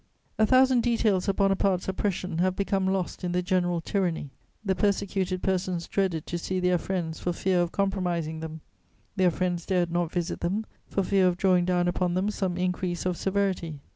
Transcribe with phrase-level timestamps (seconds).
[0.39, 4.31] A thousand details of Bonaparte's oppression have become lost in the general tyranny:
[4.65, 8.61] the persecuted persons dreaded to see their friends for fear of compromising them;
[9.15, 13.05] their friends dared not visit them, for fear of drawing down upon them some increase
[13.05, 13.79] of severity.